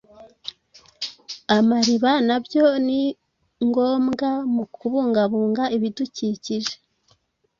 amariba 1.57 2.11
na 2.27 2.37
byo 2.43 2.65
ni 2.85 3.01
ngombwa 3.67 4.29
mu 4.53 4.63
kubungabunga 4.75 5.63
ibidukikije. 5.75 6.73